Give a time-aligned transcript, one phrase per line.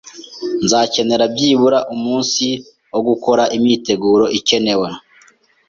[0.63, 2.45] Nzakenera byibura umunsi
[2.91, 4.87] wo gukora imyiteguro ikenewe.